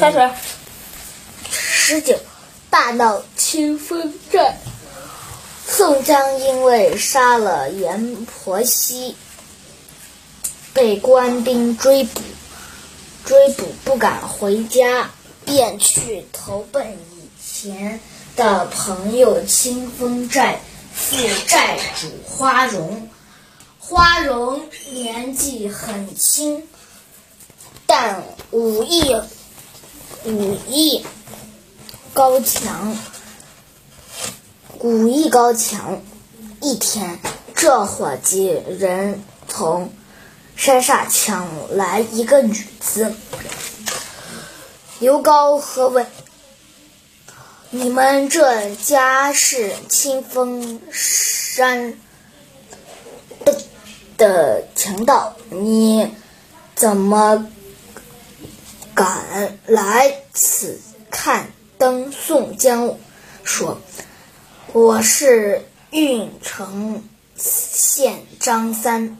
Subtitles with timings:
[0.00, 0.30] 开始。
[1.50, 2.18] 十九，
[2.70, 4.56] 大闹清风寨。
[5.66, 9.16] 宋江因为杀了阎婆惜，
[10.72, 12.20] 被官兵追捕，
[13.24, 15.10] 追捕不敢回家，
[15.44, 18.00] 便去投奔以前
[18.36, 20.60] 的朋友清风寨
[20.94, 23.08] 副寨主花荣。
[23.78, 26.68] 花荣年纪很轻，
[27.86, 29.16] 但武艺
[30.24, 31.04] 武艺
[32.14, 32.96] 高强，
[34.78, 36.00] 武艺高强。
[36.60, 37.18] 一天，
[37.56, 39.92] 这伙计人从
[40.54, 43.12] 山上抢来一个女子。
[45.00, 46.06] 刘高喝问
[47.70, 51.98] ：“你们这家是清风山
[54.16, 56.14] 的强盗，你
[56.76, 57.48] 怎么
[59.02, 62.96] 敢来此看灯？”宋江
[63.42, 63.80] 说
[64.72, 67.02] ：“我是郓城
[67.36, 69.18] 县张三。”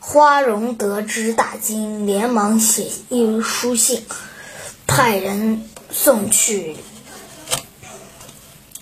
[0.00, 4.04] 花荣得知大惊，连忙写一书信，
[4.86, 6.76] 派人送去，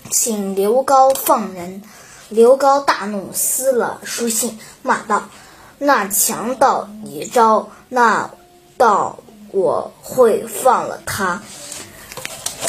[0.09, 1.83] 请刘高放人。
[2.29, 5.29] 刘高大怒，撕了书信，骂道
[5.77, 8.31] ：“那强盗一招，那
[8.75, 9.19] 到
[9.53, 11.41] 我会放了他。”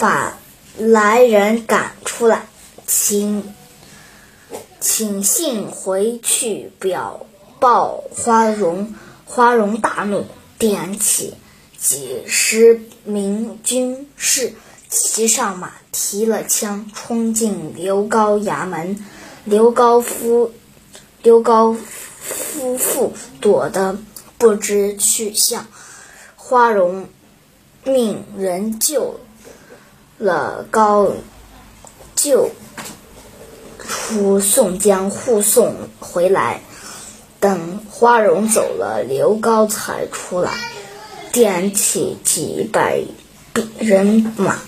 [0.00, 0.38] 把
[0.77, 2.46] 来人赶出来，
[2.86, 3.54] 请
[4.80, 7.26] 请信回去表
[7.58, 8.94] 报花荣。
[9.24, 10.26] 花荣大怒，
[10.58, 11.34] 点起
[11.78, 14.52] 几十名军士，
[14.88, 19.04] 骑上马，提了枪，冲进刘高衙门。
[19.44, 20.52] 刘高夫
[21.22, 21.76] 刘高
[22.20, 23.98] 夫妇躲得
[24.38, 25.66] 不知去向。
[26.47, 27.09] 花荣
[27.84, 29.19] 命人救
[30.19, 31.11] 了高，
[32.14, 32.50] 救
[33.78, 36.60] 出宋江，护送回来。
[37.41, 40.53] 等花荣走了，刘高才出来，
[41.33, 43.03] 点起几百
[43.78, 44.59] 人马，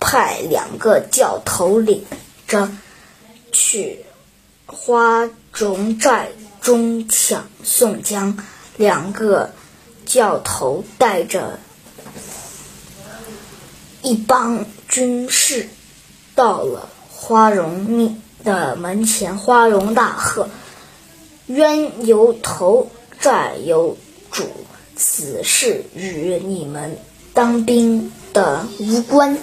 [0.00, 2.06] 派两个教头领
[2.48, 2.70] 着
[3.52, 4.06] 去
[4.64, 6.30] 花荣寨
[6.62, 8.38] 中抢宋江。
[8.78, 9.50] 两个
[10.10, 11.60] 教头带着
[14.02, 15.68] 一帮军士
[16.34, 20.48] 到了花荣的门前，花荣大喝。
[21.46, 22.90] 冤有头，
[23.20, 23.96] 债有
[24.32, 24.50] 主，
[24.96, 26.98] 此事与你们
[27.32, 29.38] 当兵的无关。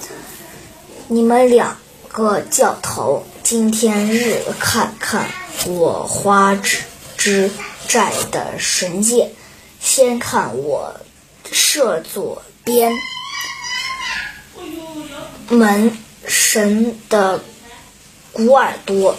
[1.08, 1.78] 你们两
[2.12, 5.30] 个教头，今天日看看
[5.66, 6.80] 我花之
[7.16, 7.50] 之
[7.88, 9.32] 寨的神箭。
[9.98, 10.96] 先看我
[11.52, 12.94] 射左边
[15.50, 15.98] 门
[16.28, 17.42] 神的
[18.32, 19.16] 古耳朵。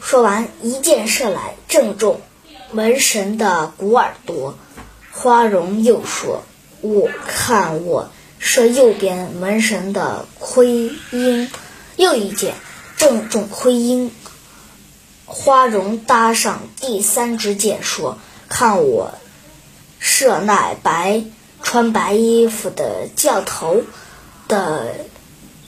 [0.00, 2.22] 说完，一箭射来，正中
[2.70, 4.56] 门神的古耳朵。
[5.10, 6.44] 花荣又说
[6.80, 11.50] ：“我看我射右边门神的盔缨。”
[11.96, 12.54] 又一箭
[12.96, 14.10] 正中盔缨。
[15.26, 18.16] 花荣搭上第三支箭，说
[18.48, 19.12] ：“看我
[20.22, 21.24] 射那白
[21.64, 23.82] 穿白衣服的教头
[24.46, 24.94] 的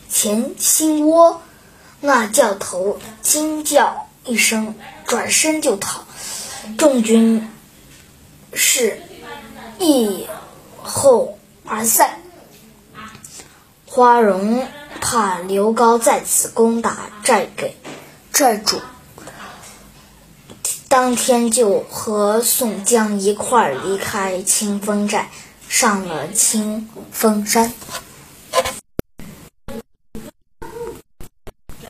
[0.08, 1.42] 前心窝。”
[2.00, 4.06] 那教头惊叫。
[4.26, 4.74] 一声，
[5.06, 6.00] 转身就逃，
[6.78, 7.50] 众军
[8.54, 9.02] 士
[9.78, 10.26] 一
[10.82, 12.22] 后而散。
[13.84, 14.66] 花荣
[14.98, 17.76] 怕刘高再次攻打寨给
[18.32, 18.80] 寨主，
[20.94, 25.28] 当天就和宋江一块儿离开清风寨，
[25.68, 27.72] 上了清风山。